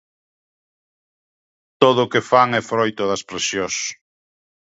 Todo 1.81 1.99
o 2.03 2.09
que 2.11 2.21
fan 2.29 2.49
é 2.59 2.61
froito 2.69 3.03
das 3.11 3.25
presións. 3.29 3.77